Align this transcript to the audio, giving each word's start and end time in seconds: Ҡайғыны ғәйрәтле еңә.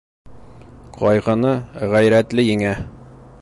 Ҡайғыны 0.95 1.51
ғәйрәтле 1.93 2.47
еңә. 2.49 2.77